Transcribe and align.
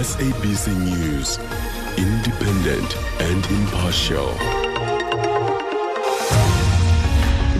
SABC 0.00 0.74
News, 0.78 1.38
independent 1.98 2.96
and 3.20 3.44
impartial. 3.50 4.32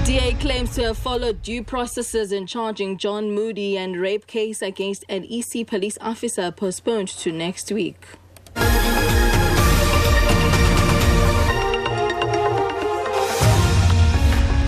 DA 0.06 0.32
claims 0.40 0.74
to 0.74 0.84
have 0.84 0.96
followed 0.96 1.42
due 1.42 1.62
processes 1.62 2.32
in 2.32 2.46
charging 2.46 2.96
John 2.96 3.36
Moodey 3.36 3.76
and 3.76 3.94
rape 3.94 4.26
case 4.26 4.62
against 4.62 5.04
an 5.10 5.26
EC 5.28 5.66
police 5.66 5.98
officer 6.00 6.50
postponed 6.50 7.08
to 7.08 7.30
next 7.30 7.70
week. 7.72 8.06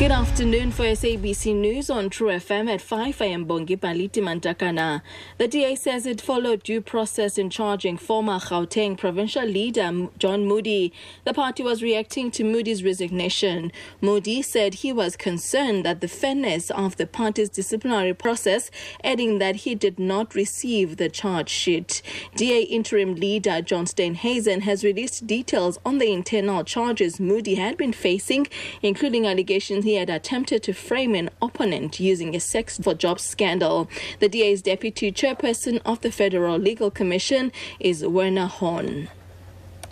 Good 0.03 0.11
afternoon 0.11 0.73
for 0.73 0.83
SABC 0.83 1.55
News 1.55 1.89
on 1.89 2.11
Tru 2.11 2.27
FM 2.27 2.69
at 2.69 2.81
5 2.81 3.21
a.m. 3.21 3.47
Bongi 3.47 3.79
Paliti 3.79 4.21
Mantakana. 4.21 5.01
The 5.39 5.47
DA 5.47 5.77
says 5.77 6.07
it 6.07 6.21
followed 6.21 6.65
due 6.65 6.81
process 6.81 7.39
in 7.39 7.51
charging 7.51 7.97
former 7.97 8.41
Gauteng 8.41 8.99
provincial 8.99 9.45
leader 9.45 10.09
John 10.19 10.45
Moodey. 10.49 10.91
The 11.23 11.33
party 11.33 11.63
was 11.63 11.85
reacting 11.85 12.33
to 12.33 12.43
Moodey's 12.43 12.83
resignation. 12.83 13.71
Moodey 14.03 14.45
said 14.45 14.75
he 14.75 14.93
was 14.93 15.17
concerned 15.17 15.85
that 15.85 16.01
the 16.01 16.09
fairness 16.09 16.73
of 16.73 16.97
the 16.97 17.07
party's 17.07 17.49
disciplinary 17.49 18.13
process, 18.13 18.73
adding 19.05 19.39
that 19.39 19.55
he 19.55 19.77
did 19.77 20.01
not 20.01 20.35
receive 20.35 20.97
the 20.97 21.11
charge 21.11 21.49
sheet. 21.49 22.03
DA 22.35 22.63
interim 22.63 23.15
leader 23.15 23.63
John 23.63 23.85
Steenhuisen 23.85 24.63
has 24.63 24.83
released 24.83 25.29
details 25.29 25.79
on 25.85 25.99
the 25.99 26.13
internal 26.13 26.65
charges 26.65 27.19
Moodey 27.19 27.57
had 27.57 27.77
been 27.77 27.93
facing, 27.93 28.49
including 28.83 29.29
allegations 29.29 29.92
had 29.95 30.11
attempted 30.11 30.63
to 30.65 30.73
frame 30.73 31.15
an 31.15 31.31
opponent 31.41 32.01
using 32.01 32.35
a 32.35 32.41
sex 32.41 32.79
for 32.79 32.95
jobs 32.95 33.23
scandal. 33.23 33.89
The 34.21 34.29
DA's 34.29 34.63
deputy 34.63 35.13
chairperson 35.13 35.81
of 35.85 36.01
the 36.01 36.13
Federal 36.13 36.59
Legal 36.59 36.91
Commission 36.91 37.53
is 37.81 38.05
Werner 38.05 38.47
Horn. 38.47 39.09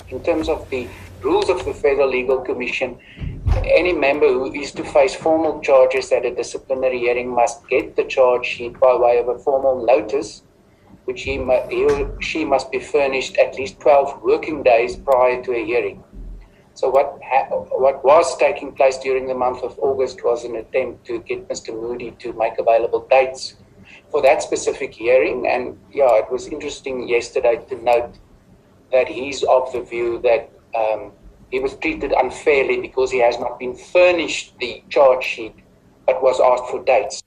In 0.09 0.23
terms 0.23 0.49
of 0.49 0.69
the 0.71 0.89
rules 1.23 1.49
of 1.49 1.65
the 1.65 1.75
Federal 1.75 2.09
Legal 2.09 2.41
Commission, 2.41 2.99
any 3.65 3.93
member 3.93 4.29
who 4.29 4.53
is 4.53 4.73
to 4.73 4.85
face 4.85 5.15
formal 5.15 5.61
charges 5.61 6.11
at 6.13 6.25
a 6.25 6.35
disciplinary 6.35 6.99
hearing 6.99 7.35
must 7.35 7.67
get 7.69 7.97
the 7.97 8.05
charge 8.05 8.47
sheet 8.47 8.79
by 8.81 8.95
way 8.95 9.19
of 9.19 9.29
a 9.29 9.39
formal 9.39 9.85
notice, 9.85 10.43
which 11.05 11.23
he, 11.23 11.33
he 11.71 11.85
or 11.85 12.21
she 12.21 12.45
must 12.45 12.71
be 12.71 12.79
furnished 12.79 13.37
at 13.39 13.57
least 13.57 13.81
12 13.81 14.23
working 14.23 14.63
days 14.63 14.97
prior 14.97 15.43
to 15.43 15.53
a 15.53 15.65
hearing. 15.65 16.03
So 16.75 16.89
what 16.89 17.19
ha- 17.23 17.49
what 17.51 18.05
was 18.05 18.37
taking 18.39 18.73
place 18.73 18.99
during 18.99 19.27
the 19.27 19.35
month 19.35 19.63
of 19.63 19.79
August 19.79 20.25
was 20.25 20.45
an 20.45 20.57
attempt 20.57 21.05
to 21.07 21.21
get 21.21 21.49
Mr. 21.49 21.71
Moodey 21.75 22.19
to 22.19 22.33
make 22.33 22.59
available 22.59 23.07
dates 23.11 23.57
for 24.11 24.23
that 24.23 24.43
specific 24.43 24.95
hearing. 24.95 25.47
And 25.47 25.79
yeah, 25.93 26.17
it 26.17 26.31
was 26.31 26.47
interesting 26.47 27.09
yesterday 27.09 27.65
to 27.69 27.83
note 27.83 28.15
that 28.93 29.09
he's 29.09 29.43
of 29.45 29.73
the 29.73 29.83
view 29.83 30.21
that 30.23 30.51
um, 30.75 31.13
he 31.51 31.59
was 31.59 31.75
treated 31.77 32.13
unfairly 32.13 32.81
because 32.81 33.11
he 33.11 33.19
has 33.19 33.39
not 33.39 33.59
been 33.59 33.75
furnished 33.75 34.55
the 34.59 34.83
charge 34.89 35.25
sheet 35.25 35.55
but 36.07 36.23
was 36.23 36.41
asked 36.41 36.71
for 36.71 36.83
dates. 36.85 37.23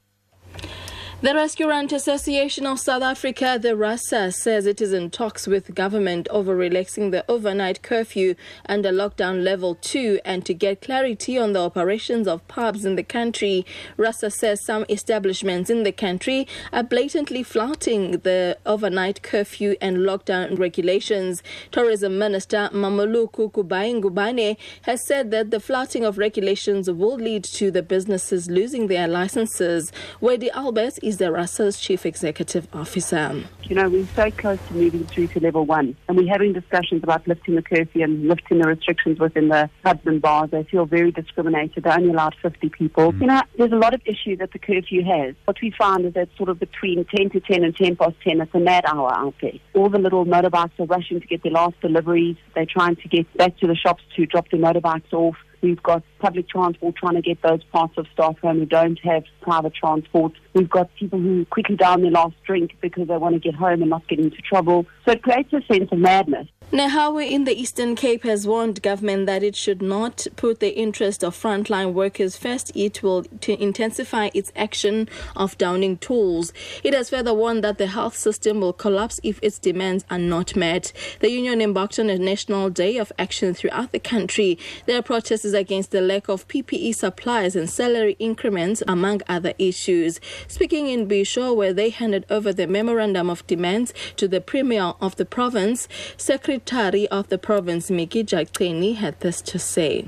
The 1.23 1.33
Restaurant 1.33 1.93
Association 1.93 2.67
of 2.67 2.81
South 2.81 3.02
Africa, 3.02 3.57
the 3.57 3.77
RASA, 3.77 4.33
says 4.33 4.66
it 4.66 4.81
is 4.81 4.91
in 4.91 5.09
talks 5.09 5.47
with 5.47 5.73
government 5.73 6.27
over 6.29 6.53
relaxing 6.53 7.11
the 7.11 7.23
overnight 7.31 7.81
curfew 7.81 8.35
under 8.67 8.91
lockdown 8.91 9.41
level 9.41 9.75
2 9.75 10.19
and 10.25 10.45
to 10.45 10.53
get 10.53 10.81
clarity 10.81 11.38
on 11.38 11.53
the 11.53 11.61
operations 11.61 12.27
of 12.27 12.45
pubs 12.49 12.83
in 12.83 12.97
the 12.97 13.03
country. 13.03 13.66
RASA 13.95 14.31
says 14.31 14.66
some 14.66 14.83
establishments 14.89 15.69
in 15.69 15.83
the 15.83 15.94
country 15.94 16.45
are 16.73 16.83
blatantly 16.83 17.41
flouting 17.41 18.17
the 18.23 18.57
overnight 18.66 19.21
curfew 19.23 19.77
and 19.79 19.99
lockdown 19.99 20.59
regulations. 20.59 21.41
Tourism 21.71 22.19
Minister 22.19 22.69
Mmamoloko 22.73 23.49
Kubayi-Ngubane 23.49 24.57
has 24.81 25.07
said 25.07 25.31
that 25.31 25.51
the 25.51 25.61
flouting 25.61 26.03
of 26.03 26.17
regulations 26.17 26.91
will 26.91 27.16
lead 27.16 27.45
to 27.45 27.72
the 27.72 27.81
businesses 27.81 28.50
losing 28.50 28.88
their 28.88 29.07
licenses. 29.07 29.90
Wendy 30.19 30.51
Albert 30.51 31.00
is 31.01 31.12
the 31.18 31.31
RASA's 31.31 31.79
chief 31.79 32.06
executive 32.06 32.68
officer. 32.74 33.44
You 33.63 33.75
know, 33.75 33.90
we're 33.90 34.07
so 34.16 34.31
close 34.31 34.59
to 34.68 34.74
moving 34.74 35.06
through 35.06 35.28
to 35.28 35.40
level 35.40 35.66
one, 35.66 35.96
and 36.07 36.18
we're 36.18 36.31
having 36.31 36.53
discussions 36.53 37.03
about 37.03 37.28
lifting 37.28 37.56
the 37.56 37.62
curfew 37.62 38.03
and 38.03 38.28
lifting 38.28 38.59
the 38.59 38.68
restrictions 38.68 39.19
within 39.19 39.50
the 39.50 39.69
pubs 39.84 40.06
and 40.06 40.22
bars. 40.22 40.52
They 40.52 40.63
feel 40.63 40.85
very 40.85 41.12
discriminated. 41.12 41.84
They're 41.84 41.94
only 41.94 42.09
allowed 42.09 42.35
50 42.41 42.69
people. 42.69 43.13
Mm. 43.13 43.22
You 43.22 43.28
know, 43.28 43.41
there's 43.57 43.72
a 43.72 43.78
lot 43.78 43.94
of 43.94 44.02
issues 44.06 44.40
that 44.40 44.52
the 44.52 44.59
curfew 44.59 45.03
has. 45.03 45.35
What 45.46 45.57
we 45.62 45.72
found 45.72 46.06
is 46.06 46.13
that 46.13 46.29
sort 46.38 46.50
of 46.50 46.59
between 46.59 47.06
10 47.06 47.29
to 47.31 47.40
10 47.40 47.63
and 47.63 47.75
10 47.75 47.96
past 47.96 48.16
10, 48.28 48.41
it's 48.41 48.53
a 48.53 48.59
mad 48.59 48.85
hour 48.85 49.13
out 49.13 49.35
there. 49.41 49.53
All 49.73 49.90
the 49.90 50.00
little 50.00 50.25
motorbikes 50.25 50.79
are 50.79 50.85
rushing 50.85 51.19
to 51.19 51.28
get 51.28 51.44
their 51.44 51.52
last 51.52 51.79
deliveries. 51.81 52.38
They're 52.56 52.66
trying 52.66 52.96
to 52.97 53.07
get 53.07 53.31
back 53.38 53.57
to 53.59 53.68
the 53.68 53.75
shops 53.75 54.03
to 54.16 54.25
drop 54.25 54.50
their 54.50 54.59
motorbikes 54.59 55.12
off. 55.13 55.35
We've 55.63 55.81
got 55.81 56.03
public 56.19 56.50
transport 56.50 56.97
trying 56.97 57.16
to 57.16 57.22
get 57.22 57.41
those 57.41 57.63
parts 57.72 57.94
of 57.97 58.06
staff 58.12 58.38
home 58.40 58.59
who 58.59 58.66
don't 58.66 59.00
have 59.00 59.24
private 59.41 59.74
transport. 59.74 60.34
We've 60.53 60.69
got 60.69 60.94
people 60.96 61.19
who 61.19 61.46
quickly 61.46 61.78
down 61.78 62.01
their 62.01 62.12
last 62.12 62.35
drink 62.46 62.72
because 62.81 63.07
they 63.07 63.16
want 63.16 63.35
to 63.35 63.40
get 63.40 63.56
home 63.56 63.81
and 63.81 63.90
not 63.90 64.06
get 64.09 64.19
into 64.19 64.41
trouble. 64.41 64.85
So 65.06 65.13
it 65.13 65.23
creates 65.23 65.53
a 65.53 65.62
sense 65.72 65.90
of 65.90 66.00
madness. 66.00 66.47
Nehawu 66.73 67.23
in 67.29 67.44
the 67.44 67.53
Eastern 67.53 67.95
Cape 67.95 68.23
has 68.23 68.47
warned 68.47 68.81
government 68.81 69.28
that 69.28 69.44
it 69.44 69.56
should 69.56 69.79
not 69.79 70.25
put 70.35 70.59
the 70.59 70.75
interest 70.75 71.23
of 71.23 71.39
frontline 71.39 71.94
workers 71.94 72.35
first. 72.35 72.72
It 72.75 73.03
will 73.03 73.25
to 73.41 73.61
intensify 73.61 74.31
its 74.34 74.51
action 74.56 75.07
of 75.35 75.56
downing 75.59 75.97
tools. 75.97 76.51
It 76.84 76.95
has 76.95 77.11
further 77.11 77.31
warned 77.31 77.63
that 77.63 77.78
the 77.78 77.85
health 77.85 78.17
system 78.17 78.59
will 78.59 78.73
collapse 78.73 79.19
if 79.22 79.38
its 79.44 79.59
demands 79.59 80.03
are 80.09 80.17
not 80.17 80.56
met. 80.56 80.91
The 81.19 81.29
union 81.29 81.61
embarked 81.61 82.00
on 82.00 82.09
a 82.09 82.17
national 82.17 82.72
day 82.72 82.97
of 82.97 83.11
action 83.19 83.53
throughout 83.53 83.91
the 83.91 84.00
country. 84.00 84.57
There 84.88 84.97
are 84.97 85.03
protests 85.03 85.53
against 85.53 85.91
the 85.91 86.01
lack 86.01 86.28
of 86.28 86.47
PPE 86.47 86.95
supplies 86.95 87.55
and 87.55 87.69
salary 87.69 88.16
increments, 88.17 88.81
among 88.88 89.22
other 89.28 89.53
issues. 89.59 90.19
Speaking 90.47 90.88
in 90.88 91.07
Bisho, 91.07 91.55
where 91.55 91.72
they 91.72 91.91
handed 91.91 92.25
over 92.31 92.51
the 92.51 92.66
memorandum 92.66 93.29
of 93.29 93.45
demands 93.45 93.94
to 94.16 94.28
the 94.28 94.41
premier 94.41 94.95
of 95.00 95.17
the 95.17 95.25
province, 95.25 95.88
Secretary 96.17 96.62
Secretary 96.66 97.09
of 97.09 97.28
the 97.28 97.38
province, 97.38 97.91
Miki 97.91 98.24
Jaqeni, 98.24 98.96
had 98.96 99.19
this 99.19 99.41
to 99.41 99.59
say. 99.59 100.06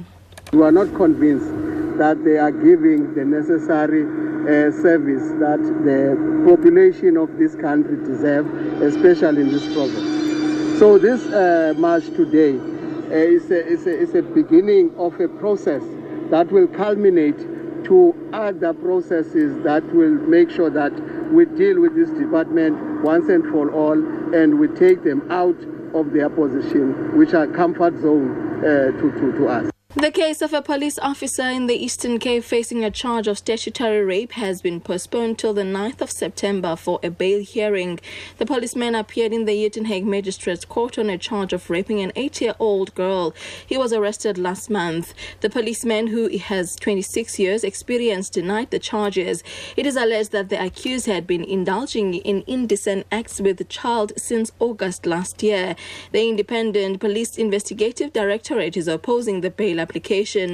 We 0.54 0.62
are 0.62 0.72
not 0.72 0.96
convinced 0.96 1.50
that 1.98 2.24
they 2.24 2.38
are 2.38 2.52
giving 2.52 3.14
the 3.14 3.26
necessary 3.26 4.04
uh, 4.04 4.72
service 4.72 5.28
that 5.42 5.60
the 5.84 6.16
population 6.48 7.18
of 7.18 7.38
this 7.38 7.56
country 7.56 7.98
deserve, 8.06 8.48
especially 8.82 9.42
in 9.42 9.52
this 9.52 9.66
province. 9.74 10.80
So 10.80 10.98
this 10.98 11.26
uh, 11.26 11.74
march 11.76 12.06
today 12.06 12.58
uh, 12.58 13.18
is, 13.18 13.52
a, 13.52 13.68
is, 13.68 13.86
a, 13.86 14.00
is 14.00 14.16
a 14.16 14.22
beginning 14.22 14.96
of 14.96 15.20
a 15.20 15.28
process 15.28 15.84
that 16.30 16.50
will 16.54 16.68
culminate 16.68 17.38
to 17.84 18.16
other 18.32 18.74
processes 18.74 19.62
that 19.66 19.84
will 19.94 20.16
make 20.30 20.50
sure 20.50 20.70
that 20.70 20.94
we 21.34 21.44
deal 21.44 21.82
with 21.82 21.96
this 21.96 22.10
department 22.12 23.04
once 23.04 23.28
and 23.28 23.44
for 23.52 23.70
all 23.72 24.00
and 24.34 24.58
we 24.58 24.70
take 24.70 25.04
them 25.04 25.22
out 25.30 25.56
of 25.96 26.12
their 26.12 26.30
position, 26.30 27.18
which 27.18 27.34
are 27.34 27.48
comfort 27.48 28.00
zone 28.02 28.60
uh, 28.60 28.92
to, 29.00 29.12
to, 29.12 29.32
to 29.38 29.48
us. 29.48 29.75
The 29.98 30.12
case 30.12 30.42
of 30.42 30.52
a 30.52 30.62
police 30.62 31.00
officer 31.00 31.44
in 31.44 31.68
the 31.68 31.74
Eastern 31.74 32.20
Cape 32.20 32.44
facing 32.44 32.84
a 32.84 32.92
charge 32.92 33.28
of 33.28 33.38
statutory 33.38 34.04
rape 34.04 34.34
has 34.34 34.62
been 34.62 34.82
postponed 34.82 35.40
till 35.40 35.54
the 35.54 35.62
9th 35.62 36.02
of 36.02 36.12
September 36.12 36.76
for 36.76 37.00
a 37.02 37.10
bail 37.10 37.42
hearing. 37.42 38.02
The 38.38 38.46
policeman 38.46 38.94
appeared 38.94 39.32
in 39.32 39.46
the 39.46 39.54
Uitenhage 39.54 40.04
Magistrates 40.04 40.66
Court 40.66 41.00
on 41.00 41.10
a 41.10 41.18
charge 41.18 41.54
of 41.54 41.70
raping 41.70 42.02
an 42.02 42.12
eight 42.18 42.42
year 42.42 42.56
old 42.60 42.94
girl. 42.94 43.34
He 43.66 43.78
was 43.78 43.94
arrested 43.94 44.38
last 44.38 44.70
month. 44.70 45.14
The 45.40 45.50
policeman, 45.50 46.08
who 46.08 46.28
has 46.40 46.76
26 46.76 47.40
years 47.40 47.64
experience, 47.64 48.30
denied 48.30 48.72
the 48.72 48.80
charges. 48.80 49.44
It 49.78 49.86
is 49.86 49.96
alleged 49.96 50.34
that 50.34 50.50
the 50.50 50.62
accused 50.62 51.06
had 51.06 51.26
been 51.26 51.46
indulging 51.46 52.16
in 52.16 52.44
indecent 52.48 53.08
acts 53.14 53.40
with 53.40 53.56
the 53.58 53.64
child 53.64 54.12
since 54.18 54.52
August 54.60 55.06
last 55.06 55.42
year. 55.42 55.78
The 56.12 56.28
Independent 56.28 57.00
Police 57.00 57.38
Investigative 57.38 58.12
Directorate 58.12 58.76
is 58.76 58.90
opposing 58.90 59.40
the 59.40 59.50
bail 59.50 59.85
application. 59.86 60.48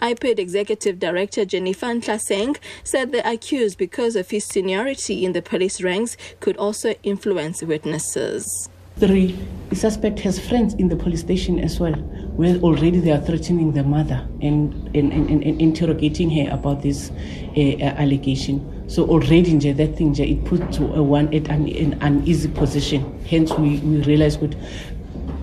IPID 0.00 0.38
Executive 0.38 0.98
Director 0.98 1.44
Jennifer 1.44 1.86
Ntlatseng 1.86 2.56
said 2.84 3.12
the 3.12 3.22
accused, 3.34 3.76
because 3.86 4.14
of 4.16 4.30
his 4.30 4.44
seniority 4.44 5.16
in 5.26 5.32
the 5.32 5.42
police 5.42 5.78
ranks, 5.88 6.16
could 6.40 6.56
also 6.56 6.88
influence 7.02 7.62
witnesses. 7.62 8.68
Three, 8.98 9.38
the 9.70 9.76
suspect 9.76 10.18
has 10.20 10.40
friends 10.40 10.74
in 10.74 10.88
the 10.88 10.96
police 10.96 11.20
station 11.20 11.60
as 11.60 11.78
well, 11.78 11.92
where 12.40 12.56
already 12.56 12.98
they 12.98 13.12
are 13.12 13.20
threatening 13.20 13.72
the 13.72 13.84
mother 13.84 14.26
and, 14.42 14.74
and, 14.96 15.12
and, 15.12 15.30
and 15.30 15.60
interrogating 15.60 16.28
her 16.30 16.52
about 16.52 16.82
this 16.82 17.12
uh, 17.56 17.60
allegation. 18.04 18.56
So 18.88 19.06
already 19.06 19.72
that 19.72 19.96
thing 19.96 20.16
it 20.16 20.44
put 20.46 20.72
to 20.72 20.82
a 20.94 21.02
one 21.02 21.32
at 21.32 21.48
an, 21.48 21.68
an 21.68 21.98
uneasy 22.00 22.48
position. 22.48 23.00
Hence 23.24 23.52
we, 23.52 23.78
we 23.78 24.02
realize 24.02 24.36
good 24.36 24.56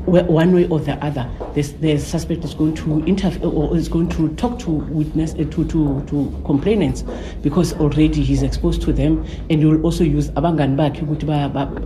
one 0.05 0.53
way 0.53 0.67
or 0.67 0.79
the 0.79 0.93
other, 1.03 1.29
the 1.53 1.97
suspect 1.97 2.43
is 2.43 2.53
going 2.53 2.75
to 2.75 3.03
interfere 3.05 3.47
or 3.47 3.75
is 3.75 3.87
going 3.87 4.09
to 4.09 4.29
talk 4.35 4.59
to 4.59 4.69
witness 4.69 5.33
uh, 5.33 5.37
to, 5.37 5.65
to, 5.65 6.03
to 6.07 6.41
complainants 6.45 7.03
because 7.41 7.73
already 7.73 8.23
he's 8.23 8.43
exposed 8.43 8.81
to 8.83 8.93
them, 8.93 9.25
and 9.49 9.59
he 9.59 9.65
will 9.65 9.81
also 9.83 10.03
use 10.03 10.29
abangan 10.31 10.75
back 10.75 10.93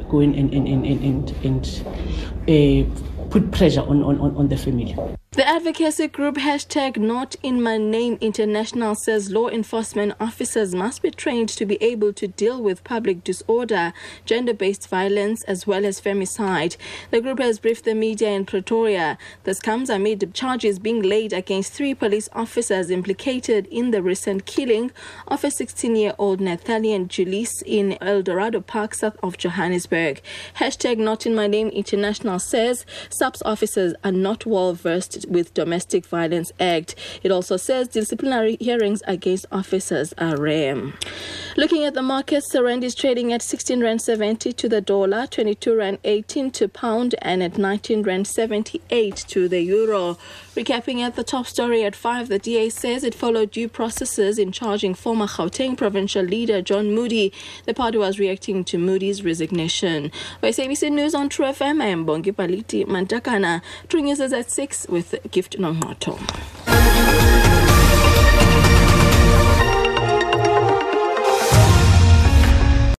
go 0.09 0.19
in 0.19 0.35
and 0.35 0.53
and 0.53 0.67
and 0.67 0.85
and, 0.85 1.31
and 1.45 1.83
uh, 2.49 3.29
put 3.29 3.51
pressure 3.51 3.81
on, 3.81 4.03
on, 4.03 4.19
on 4.35 4.47
the 4.47 4.57
family. 4.57 4.95
The 5.39 5.47
advocacy 5.47 6.09
group 6.09 6.35
hashtag 6.35 6.97
Not 6.97 7.37
In 7.41 7.63
My 7.63 7.77
Name 7.77 8.17
International 8.19 8.93
says 8.93 9.31
law 9.31 9.47
enforcement 9.47 10.11
officers 10.19 10.75
must 10.75 11.01
be 11.01 11.11
trained 11.11 11.47
to 11.47 11.65
be 11.65 11.81
able 11.81 12.11
to 12.11 12.27
deal 12.27 12.61
with 12.61 12.83
public 12.83 13.23
disorder, 13.23 13.93
gender 14.25 14.53
based 14.53 14.89
violence, 14.89 15.45
as 15.45 15.65
well 15.65 15.85
as 15.85 16.01
femicide. 16.01 16.75
The 17.11 17.21
group 17.21 17.39
has 17.39 17.57
briefed 17.57 17.85
the 17.85 17.95
media 17.95 18.31
in 18.31 18.43
Pretoria. 18.43 19.17
This 19.45 19.61
comes 19.61 19.89
amid 19.89 20.33
charges 20.33 20.77
being 20.77 21.01
laid 21.01 21.31
against 21.31 21.71
three 21.71 21.93
police 21.93 22.27
officers 22.33 22.91
implicated 22.91 23.65
in 23.67 23.91
the 23.91 24.03
recent 24.03 24.45
killing 24.45 24.91
of 25.25 25.45
a 25.45 25.51
16 25.51 25.95
year 25.95 26.15
old 26.17 26.41
Nathaniel 26.41 27.05
Julius 27.05 27.61
in 27.61 27.97
Eldorado 28.01 28.59
Park, 28.59 28.93
south 28.93 29.15
of 29.23 29.37
Johannesburg. 29.37 30.21
Hashtag 30.57 30.97
Not 30.97 31.25
In 31.25 31.33
My 31.33 31.47
Name 31.47 31.69
International 31.69 32.39
says 32.39 32.85
SAPS 33.09 33.41
officers 33.45 33.93
are 34.03 34.11
not 34.11 34.45
well 34.45 34.73
versed 34.73 35.28
with 35.29 35.53
Domestic 35.53 36.05
Violence 36.05 36.51
Act. 36.59 36.95
It 37.23 37.31
also 37.31 37.57
says 37.57 37.87
disciplinary 37.87 38.57
hearings 38.59 39.01
against 39.07 39.45
officers 39.51 40.13
are 40.17 40.37
rare. 40.37 40.93
Looking 41.57 41.83
at 41.83 41.93
the 41.93 42.01
markets, 42.01 42.51
the 42.51 42.63
is 42.67 42.95
trading 42.95 43.33
at 43.33 43.41
16 43.41 43.81
rand 43.81 44.01
70 44.01 44.53
to 44.53 44.69
the 44.69 44.81
dollar, 44.81 45.27
22 45.27 45.75
rand 45.75 45.97
18 46.03 46.51
to 46.51 46.67
pound, 46.67 47.15
and 47.21 47.41
at 47.41 47.57
19 47.57 48.03
rand 48.03 48.27
78 48.27 49.15
to 49.27 49.47
the 49.47 49.61
euro. 49.61 50.17
Recapping 50.55 50.99
at 50.99 51.15
the 51.15 51.23
top 51.23 51.47
story 51.47 51.83
at 51.83 51.95
5, 51.95 52.27
the 52.27 52.39
DA 52.39 52.69
says 52.69 53.03
it 53.03 53.15
followed 53.15 53.51
due 53.51 53.69
processes 53.69 54.37
in 54.37 54.51
charging 54.51 54.93
former 54.93 55.27
Gauteng 55.27 55.77
provincial 55.77 56.23
leader 56.23 56.61
John 56.61 56.87
Moodey. 56.87 57.31
The 57.65 57.73
party 57.73 57.97
was 57.97 58.19
reacting 58.19 58.63
to 58.65 58.77
Moodey's 58.77 59.23
resignation. 59.23 60.11
By 60.41 60.49
SABC 60.49 60.91
News 60.91 61.15
on 61.15 61.29
Tru 61.29 61.45
FM, 61.45 61.81
I 61.81 61.87
am 61.87 62.05
Bongi 62.05 62.33
Paliti 62.33 62.85
Mantakana. 62.85 63.61
True 63.87 64.01
News 64.01 64.19
is 64.19 64.33
at 64.33 64.51
6 64.51 64.87
with 64.89 65.15
gift 65.29 65.55
in 65.55 65.63
een 65.63 65.83
hartong. 65.83 66.19